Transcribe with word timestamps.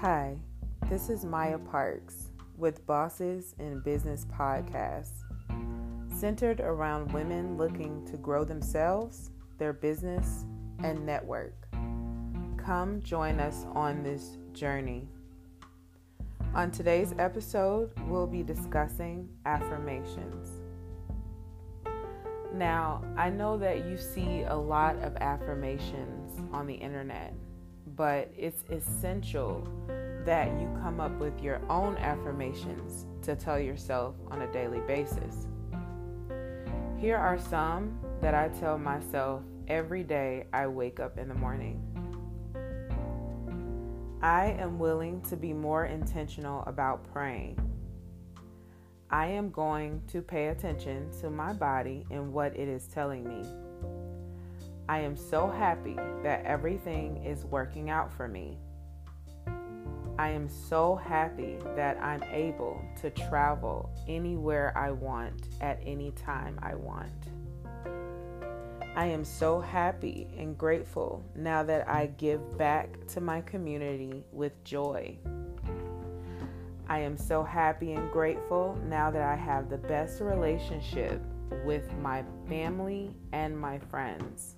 Hi, 0.00 0.38
this 0.88 1.10
is 1.10 1.26
Maya 1.26 1.58
Parks 1.58 2.30
with 2.56 2.86
Bosses 2.86 3.54
in 3.58 3.80
Business 3.80 4.24
Podcast, 4.34 5.12
centered 6.08 6.60
around 6.60 7.12
women 7.12 7.58
looking 7.58 8.06
to 8.06 8.16
grow 8.16 8.42
themselves, 8.42 9.30
their 9.58 9.74
business, 9.74 10.46
and 10.82 11.04
network. 11.04 11.52
Come 12.56 13.02
join 13.02 13.40
us 13.40 13.66
on 13.74 14.02
this 14.02 14.38
journey. 14.54 15.06
On 16.54 16.70
today's 16.70 17.12
episode, 17.18 17.90
we'll 18.06 18.26
be 18.26 18.42
discussing 18.42 19.28
affirmations. 19.44 20.48
Now, 22.54 23.04
I 23.18 23.28
know 23.28 23.58
that 23.58 23.84
you 23.84 23.98
see 23.98 24.44
a 24.44 24.56
lot 24.56 24.96
of 25.02 25.14
affirmations 25.16 26.40
on 26.54 26.66
the 26.66 26.72
internet, 26.72 27.34
but 27.96 28.30
it's 28.36 28.64
essential 28.70 29.66
that 30.24 30.48
you 30.60 30.68
come 30.82 31.00
up 31.00 31.12
with 31.18 31.40
your 31.42 31.60
own 31.70 31.96
affirmations 31.96 33.06
to 33.22 33.34
tell 33.34 33.58
yourself 33.58 34.14
on 34.30 34.42
a 34.42 34.52
daily 34.52 34.80
basis. 34.80 35.46
Here 36.98 37.16
are 37.16 37.38
some 37.38 37.98
that 38.20 38.34
I 38.34 38.48
tell 38.60 38.78
myself 38.78 39.42
every 39.68 40.02
day 40.02 40.46
I 40.52 40.66
wake 40.66 41.00
up 41.00 41.18
in 41.18 41.28
the 41.28 41.34
morning. 41.34 41.82
I 44.22 44.56
am 44.58 44.78
willing 44.78 45.22
to 45.22 45.36
be 45.36 45.54
more 45.54 45.86
intentional 45.86 46.62
about 46.66 47.10
praying. 47.10 47.58
I 49.10 49.26
am 49.28 49.50
going 49.50 50.02
to 50.08 50.20
pay 50.20 50.48
attention 50.48 51.10
to 51.20 51.30
my 51.30 51.54
body 51.54 52.04
and 52.10 52.32
what 52.32 52.54
it 52.54 52.68
is 52.68 52.86
telling 52.86 53.26
me. 53.26 53.48
I 54.90 54.98
am 54.98 55.14
so 55.14 55.48
happy 55.48 55.94
that 56.24 56.44
everything 56.44 57.24
is 57.24 57.44
working 57.44 57.90
out 57.90 58.12
for 58.12 58.26
me. 58.26 58.58
I 60.18 60.30
am 60.30 60.48
so 60.48 60.96
happy 60.96 61.58
that 61.76 62.02
I'm 62.02 62.24
able 62.24 62.82
to 63.00 63.10
travel 63.10 63.88
anywhere 64.08 64.76
I 64.76 64.90
want 64.90 65.46
at 65.60 65.78
any 65.86 66.10
time 66.10 66.58
I 66.60 66.74
want. 66.74 67.28
I 68.96 69.06
am 69.06 69.24
so 69.24 69.60
happy 69.60 70.26
and 70.36 70.58
grateful 70.58 71.24
now 71.36 71.62
that 71.62 71.88
I 71.88 72.06
give 72.06 72.58
back 72.58 73.06
to 73.10 73.20
my 73.20 73.42
community 73.42 74.24
with 74.32 74.64
joy. 74.64 75.16
I 76.88 76.98
am 76.98 77.16
so 77.16 77.44
happy 77.44 77.92
and 77.92 78.10
grateful 78.10 78.76
now 78.88 79.12
that 79.12 79.22
I 79.22 79.36
have 79.36 79.70
the 79.70 79.78
best 79.78 80.20
relationship 80.20 81.22
with 81.64 81.88
my 81.98 82.24
family 82.48 83.14
and 83.30 83.56
my 83.56 83.78
friends. 83.78 84.56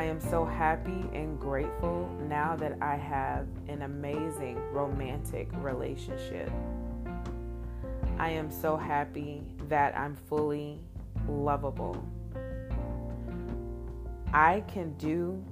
I 0.00 0.04
am 0.04 0.18
so 0.18 0.46
happy 0.46 1.04
and 1.12 1.38
grateful 1.38 2.08
now 2.26 2.56
that 2.56 2.78
I 2.80 2.96
have 2.96 3.46
an 3.68 3.82
amazing 3.82 4.56
romantic 4.72 5.50
relationship. 5.58 6.50
I 8.18 8.30
am 8.30 8.50
so 8.50 8.78
happy 8.78 9.42
that 9.68 9.94
I'm 9.94 10.16
fully 10.16 10.80
lovable. 11.28 12.02
I 14.32 14.64
can 14.68 14.94
do 14.94 15.44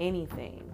anything 0.00 0.68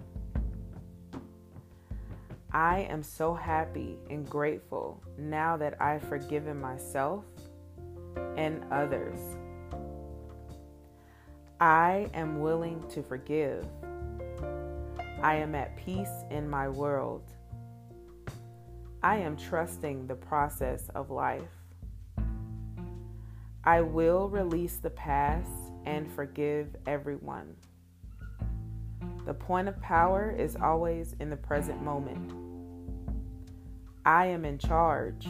I 2.51 2.87
am 2.89 3.03
so 3.03 3.35
happy 3.35 3.99
and 4.09 4.27
grateful 4.27 5.03
now 5.19 5.55
that 5.57 5.79
I've 5.79 6.01
forgiven 6.01 6.59
myself 6.59 7.25
and 8.37 8.63
others. 8.71 9.36
I 11.59 12.07
am 12.13 12.39
willing 12.39 12.83
to 12.89 13.01
forgive. 13.01 13.65
I 15.23 15.37
am 15.37 15.55
at 15.55 15.75
peace 15.75 16.23
in 16.29 16.47
my 16.47 16.69
world. 16.69 17.23
I 19.01 19.17
am 19.17 19.35
trusting 19.35 20.05
the 20.05 20.15
process 20.15 20.89
of 20.93 21.09
life. 21.09 21.49
I 23.63 23.81
will 23.81 24.29
release 24.29 24.77
the 24.77 24.91
past 24.91 25.49
and 25.85 26.11
forgive 26.13 26.75
everyone. 26.85 27.55
The 29.25 29.33
point 29.33 29.67
of 29.67 29.81
power 29.81 30.29
is 30.29 30.55
always 30.55 31.15
in 31.19 31.31
the 31.31 31.37
present 31.37 31.81
moment. 31.81 32.33
I 34.05 34.27
am 34.27 34.45
in 34.45 34.59
charge. 34.59 35.27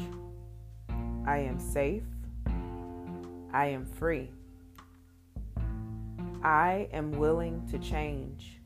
I 1.26 1.38
am 1.38 1.58
safe. 1.58 2.04
I 3.54 3.68
am 3.68 3.86
free. 3.86 4.30
I 6.44 6.88
am 6.94 7.12
willing 7.12 7.68
to 7.72 7.80
change. 7.80 8.60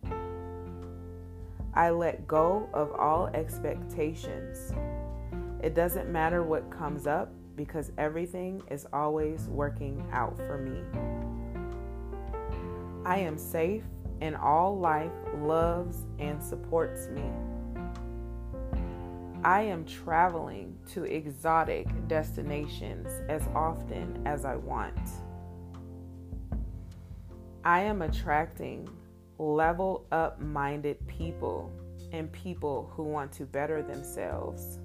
I 1.73 1.89
let 1.89 2.27
go 2.27 2.69
of 2.73 2.91
all 2.93 3.27
expectations. 3.27 4.73
It 5.63 5.73
doesn't 5.73 6.09
matter 6.09 6.43
what 6.43 6.69
comes 6.69 7.07
up 7.07 7.31
because 7.55 7.91
everything 7.97 8.61
is 8.69 8.87
always 8.91 9.47
working 9.47 10.05
out 10.11 10.35
for 10.37 10.57
me. 10.57 10.81
I 13.05 13.17
am 13.19 13.37
safe 13.37 13.83
and 14.19 14.35
all 14.35 14.77
life 14.77 15.11
loves 15.37 16.05
and 16.19 16.43
supports 16.43 17.07
me. 17.07 17.23
I 19.43 19.61
am 19.61 19.85
traveling 19.85 20.77
to 20.93 21.03
exotic 21.03 21.87
destinations 22.07 23.07
as 23.27 23.41
often 23.55 24.21
as 24.27 24.45
I 24.45 24.55
want. 24.55 24.99
I 27.63 27.81
am 27.81 28.01
attracting 28.01 28.89
level 29.37 30.07
up 30.11 30.39
minded 30.39 31.05
people 31.07 31.71
and 32.11 32.31
people 32.31 32.91
who 32.95 33.03
want 33.03 33.31
to 33.33 33.45
better 33.45 33.83
themselves. 33.83 34.79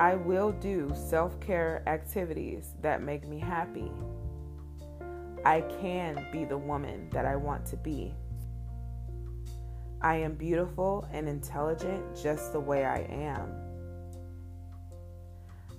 I 0.00 0.16
will 0.16 0.50
do 0.50 0.92
self 0.94 1.38
care 1.38 1.84
activities 1.86 2.74
that 2.82 3.02
make 3.02 3.28
me 3.28 3.38
happy. 3.38 3.92
I 5.44 5.60
can 5.80 6.26
be 6.32 6.44
the 6.44 6.58
woman 6.58 7.08
that 7.10 7.24
I 7.24 7.36
want 7.36 7.64
to 7.66 7.76
be. 7.76 8.12
I 10.02 10.16
am 10.16 10.34
beautiful 10.34 11.08
and 11.12 11.28
intelligent 11.28 12.20
just 12.20 12.52
the 12.52 12.60
way 12.60 12.84
I 12.84 13.06
am. 13.08 13.52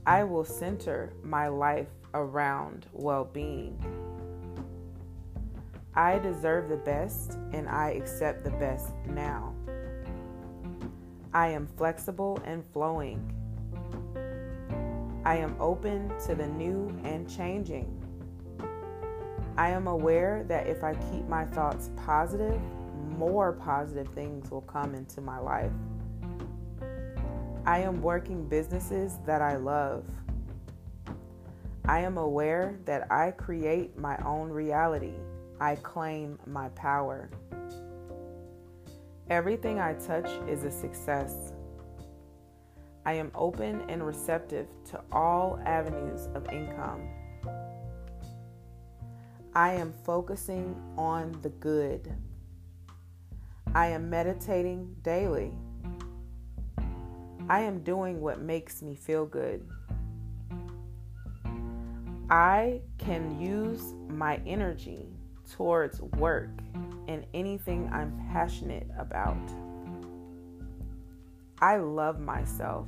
I 0.06 0.24
will 0.24 0.46
center 0.46 1.14
my 1.22 1.50
life 1.50 1.90
around 2.14 2.88
well 2.94 3.26
being. 3.26 3.78
I 5.98 6.20
deserve 6.20 6.70
the 6.70 6.78
best 6.78 7.40
and 7.54 7.68
I 7.68 7.90
accept 7.90 8.44
the 8.44 8.52
best 8.52 8.94
now. 9.08 9.56
I 11.34 11.48
am 11.48 11.66
flexible 11.66 12.40
and 12.46 12.64
flowing. 12.72 13.20
I 15.26 15.38
am 15.38 15.56
open 15.60 16.14
to 16.28 16.36
the 16.36 16.46
new 16.46 16.96
and 17.04 17.28
changing. 17.28 17.92
I 19.58 19.70
am 19.70 19.88
aware 19.88 20.46
that 20.48 20.68
if 20.68 20.84
I 20.84 20.94
keep 21.12 21.28
my 21.28 21.46
thoughts 21.46 21.90
positive, 22.06 22.62
more 23.18 23.54
positive 23.54 24.08
things 24.14 24.52
will 24.52 24.62
come 24.62 24.94
into 24.94 25.20
my 25.20 25.40
life. 25.40 25.72
I 27.66 27.80
am 27.80 28.04
working 28.04 28.48
businesses 28.48 29.18
that 29.26 29.42
I 29.42 29.56
love. 29.56 30.06
I 31.86 32.02
am 32.02 32.20
aware 32.20 32.78
that 32.86 33.12
I 33.12 33.32
create 33.32 33.98
my 33.98 34.16
own 34.24 34.50
reality. 34.50 35.16
I 35.60 35.76
claim 35.76 36.38
my 36.46 36.70
power. 36.70 37.30
Everything 39.30 39.80
I 39.80 39.94
touch 39.94 40.30
is 40.48 40.64
a 40.64 40.72
success. 40.72 41.54
I 43.06 43.14
am 43.14 43.32
open 43.34 43.84
and 43.90 44.06
receptive 44.06 44.68
to 44.92 45.02
all 45.12 45.60
avenues 45.66 46.28
of 46.36 46.48
income. 46.52 47.02
I 49.56 49.74
am 49.74 49.94
focusing 50.04 50.76
on 50.98 51.40
the 51.42 51.50
good. 51.50 52.14
I 53.74 53.88
am 53.88 54.10
meditating 54.10 54.96
daily. 55.02 55.52
I 57.50 57.62
am 57.62 57.80
doing 57.84 58.22
what 58.22 58.42
makes 58.42 58.84
me 58.84 58.96
feel 58.96 59.26
good. 59.26 59.68
I 62.30 62.82
can 62.98 63.40
use 63.40 63.94
my 64.10 64.40
energy 64.46 65.08
towards 65.52 66.02
work 66.02 66.50
and 67.08 67.26
anything 67.34 67.90
I'm 67.92 68.12
passionate 68.32 68.88
about. 68.98 69.38
I 71.60 71.78
love 71.78 72.20
myself. 72.20 72.88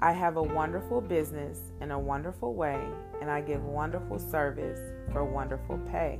I 0.00 0.12
have 0.12 0.36
a 0.36 0.42
wonderful 0.42 1.00
business 1.00 1.60
in 1.80 1.90
a 1.90 1.98
wonderful 1.98 2.54
way, 2.54 2.82
and 3.20 3.30
I 3.30 3.42
give 3.42 3.62
wonderful 3.64 4.18
service 4.18 4.80
for 5.12 5.24
wonderful 5.24 5.78
pay. 5.90 6.18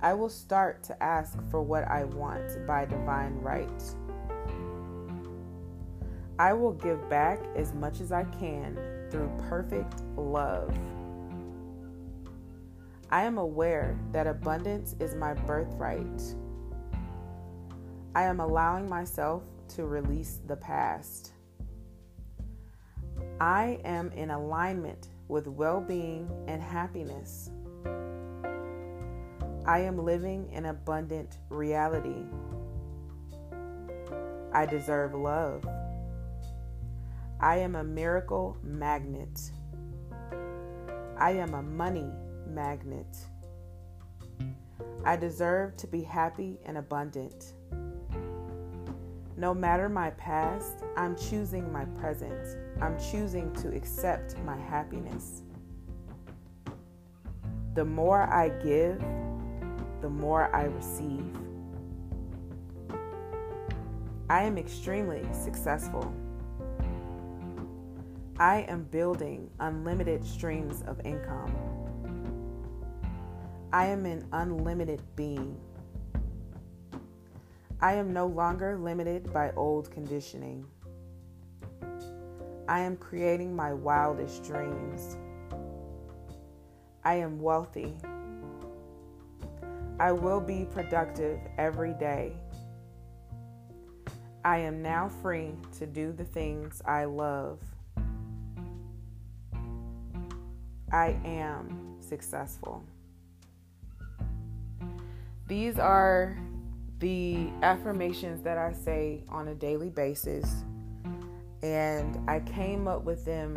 I 0.00 0.14
will 0.14 0.28
start 0.28 0.84
to 0.84 1.02
ask 1.02 1.36
for 1.50 1.60
what 1.60 1.82
I 1.88 2.04
want 2.04 2.64
by 2.64 2.84
divine 2.84 3.34
right. 3.40 3.82
I 6.38 6.52
will 6.52 6.72
give 6.72 7.08
back 7.10 7.40
as 7.56 7.74
much 7.74 8.00
as 8.00 8.12
I 8.12 8.22
can 8.24 8.78
through 9.10 9.28
perfect 9.48 10.02
love. 10.16 10.72
I 13.10 13.22
am 13.22 13.38
aware 13.38 13.98
that 14.12 14.26
abundance 14.26 14.94
is 15.00 15.14
my 15.14 15.32
birthright. 15.32 16.22
I 18.14 18.24
am 18.24 18.40
allowing 18.40 18.86
myself 18.86 19.44
to 19.76 19.86
release 19.86 20.40
the 20.46 20.56
past. 20.56 21.32
I 23.40 23.80
am 23.84 24.10
in 24.12 24.30
alignment 24.30 25.08
with 25.28 25.46
well 25.46 25.80
being 25.80 26.28
and 26.48 26.60
happiness. 26.60 27.50
I 29.64 29.78
am 29.80 30.04
living 30.04 30.50
an 30.52 30.66
abundant 30.66 31.38
reality. 31.48 32.24
I 34.52 34.66
deserve 34.66 35.14
love. 35.14 35.66
I 37.40 37.56
am 37.56 37.74
a 37.74 37.84
miracle 37.84 38.58
magnet. 38.62 39.50
I 41.16 41.30
am 41.32 41.54
a 41.54 41.62
money 41.62 42.10
magnet. 42.48 43.16
I 45.04 45.16
deserve 45.16 45.76
to 45.76 45.86
be 45.86 46.02
happy 46.02 46.58
and 46.64 46.78
abundant. 46.78 47.52
No 49.36 49.54
matter 49.54 49.88
my 49.88 50.10
past, 50.10 50.84
I'm 50.96 51.16
choosing 51.16 51.72
my 51.72 51.84
present. 51.84 52.56
I'm 52.80 52.98
choosing 52.98 53.52
to 53.54 53.68
accept 53.68 54.36
my 54.44 54.56
happiness. 54.56 55.42
The 57.74 57.84
more 57.84 58.22
I 58.22 58.48
give, 58.48 59.00
the 60.00 60.08
more 60.08 60.54
I 60.54 60.64
receive. 60.64 61.24
I 64.28 64.42
am 64.42 64.58
extremely 64.58 65.26
successful. 65.32 66.12
I 68.38 68.62
am 68.68 68.84
building 68.90 69.50
unlimited 69.60 70.24
streams 70.24 70.82
of 70.86 71.00
income. 71.04 71.54
I 73.70 73.86
am 73.86 74.06
an 74.06 74.26
unlimited 74.32 75.02
being. 75.14 75.60
I 77.82 77.92
am 77.92 78.14
no 78.14 78.26
longer 78.26 78.78
limited 78.78 79.30
by 79.30 79.52
old 79.56 79.90
conditioning. 79.90 80.64
I 82.66 82.80
am 82.80 82.96
creating 82.96 83.54
my 83.54 83.74
wildest 83.74 84.42
dreams. 84.44 85.18
I 87.04 87.14
am 87.16 87.40
wealthy. 87.40 87.94
I 90.00 90.12
will 90.12 90.40
be 90.40 90.66
productive 90.72 91.38
every 91.58 91.92
day. 91.92 92.32
I 94.46 94.58
am 94.58 94.80
now 94.80 95.10
free 95.20 95.52
to 95.78 95.86
do 95.86 96.12
the 96.12 96.24
things 96.24 96.80
I 96.86 97.04
love. 97.04 97.58
I 100.90 101.18
am 101.24 101.96
successful. 102.00 102.82
These 105.48 105.78
are 105.78 106.36
the 106.98 107.48
affirmations 107.62 108.42
that 108.42 108.58
I 108.58 108.74
say 108.74 109.24
on 109.30 109.48
a 109.48 109.54
daily 109.54 109.88
basis, 109.88 110.62
and 111.62 112.18
I 112.28 112.40
came 112.40 112.86
up 112.86 113.04
with 113.04 113.24
them 113.24 113.56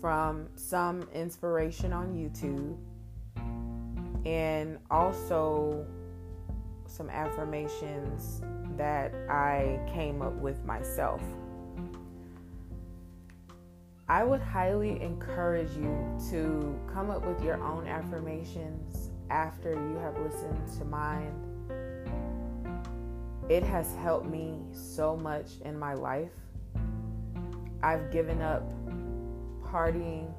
from 0.00 0.48
some 0.54 1.08
inspiration 1.12 1.92
on 1.92 2.14
YouTube 2.14 2.76
and 4.24 4.78
also 4.88 5.84
some 6.86 7.10
affirmations 7.10 8.40
that 8.76 9.12
I 9.28 9.80
came 9.92 10.22
up 10.22 10.34
with 10.34 10.64
myself. 10.64 11.22
I 14.08 14.22
would 14.22 14.42
highly 14.42 15.02
encourage 15.02 15.72
you 15.76 16.16
to 16.30 16.78
come 16.94 17.10
up 17.10 17.26
with 17.26 17.42
your 17.42 17.60
own 17.64 17.88
affirmations 17.88 19.01
after 19.32 19.72
you 19.72 19.96
have 19.96 20.16
listened 20.18 20.78
to 20.78 20.84
mine 20.84 21.52
it 23.48 23.62
has 23.62 23.94
helped 23.96 24.26
me 24.26 24.60
so 24.72 25.16
much 25.16 25.60
in 25.64 25.78
my 25.78 25.94
life. 25.94 26.30
I've 27.82 28.10
given 28.10 28.40
up 28.40 28.62
partying, 29.62 30.32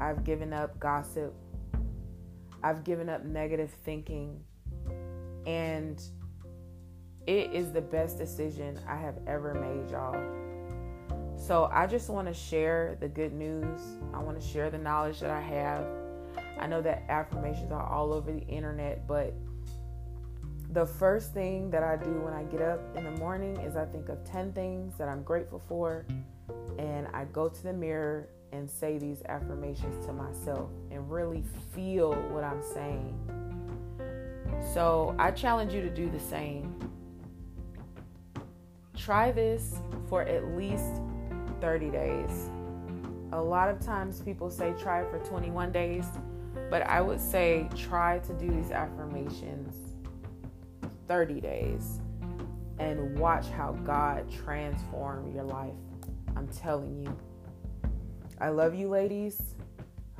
I've 0.00 0.24
given 0.24 0.52
up 0.52 0.78
gossip, 0.80 1.34
I've 2.62 2.82
given 2.82 3.08
up 3.08 3.24
negative 3.24 3.70
thinking, 3.84 4.42
and 5.46 6.02
it 7.26 7.52
is 7.52 7.72
the 7.72 7.80
best 7.80 8.18
decision 8.18 8.78
I 8.88 8.96
have 8.96 9.18
ever 9.26 9.54
made, 9.54 9.90
y'all. 9.90 10.20
So 11.36 11.70
I 11.72 11.86
just 11.86 12.10
want 12.10 12.26
to 12.26 12.34
share 12.34 12.96
the 13.00 13.08
good 13.08 13.32
news. 13.32 13.80
I 14.12 14.18
want 14.18 14.40
to 14.40 14.46
share 14.46 14.70
the 14.70 14.78
knowledge 14.78 15.20
that 15.20 15.30
I 15.30 15.40
have. 15.40 15.86
I 16.58 16.66
know 16.66 16.82
that 16.82 17.04
affirmations 17.08 17.72
are 17.72 17.86
all 17.86 18.12
over 18.12 18.32
the 18.32 18.46
internet, 18.46 19.06
but 19.06 19.34
the 20.72 20.84
first 20.84 21.32
thing 21.32 21.70
that 21.70 21.82
I 21.82 21.96
do 21.96 22.20
when 22.20 22.34
I 22.34 22.42
get 22.44 22.60
up 22.60 22.80
in 22.96 23.04
the 23.04 23.12
morning 23.12 23.56
is 23.58 23.76
I 23.76 23.86
think 23.86 24.08
of 24.08 24.22
10 24.24 24.52
things 24.52 24.94
that 24.98 25.08
I'm 25.08 25.22
grateful 25.22 25.62
for, 25.66 26.04
and 26.78 27.06
I 27.14 27.24
go 27.24 27.48
to 27.48 27.62
the 27.62 27.72
mirror 27.72 28.28
and 28.52 28.68
say 28.68 28.98
these 28.98 29.22
affirmations 29.28 30.04
to 30.06 30.12
myself 30.12 30.70
and 30.90 31.10
really 31.10 31.44
feel 31.74 32.14
what 32.14 32.44
I'm 32.44 32.62
saying. 32.62 33.18
So 34.74 35.14
I 35.18 35.30
challenge 35.30 35.72
you 35.72 35.80
to 35.82 35.90
do 35.90 36.10
the 36.10 36.20
same. 36.20 36.74
Try 38.96 39.32
this 39.32 39.76
for 40.08 40.22
at 40.22 40.56
least 40.56 41.00
30 41.60 41.90
days. 41.90 42.50
A 43.32 43.40
lot 43.40 43.68
of 43.68 43.80
times 43.80 44.20
people 44.20 44.50
say 44.50 44.74
try 44.78 45.04
for 45.10 45.18
21 45.20 45.70
days, 45.72 46.06
but 46.70 46.82
I 46.82 47.00
would 47.00 47.20
say 47.20 47.68
try 47.76 48.18
to 48.20 48.32
do 48.34 48.48
these 48.48 48.70
affirmations 48.70 49.96
30 51.06 51.40
days 51.40 52.00
and 52.78 53.18
watch 53.18 53.48
how 53.48 53.72
God 53.84 54.30
transform 54.30 55.34
your 55.34 55.44
life. 55.44 55.74
I'm 56.36 56.48
telling 56.48 57.02
you. 57.02 57.16
I 58.40 58.50
love 58.50 58.74
you, 58.74 58.88
ladies. 58.88 59.40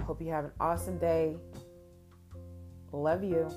Hope 0.03 0.21
you 0.21 0.31
have 0.31 0.47
an 0.47 0.53
awesome 0.59 0.99
day. 0.99 1.37
Love 2.93 3.23
you. 3.23 3.49